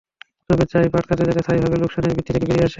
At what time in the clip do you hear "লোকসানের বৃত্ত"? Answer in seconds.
1.77-2.29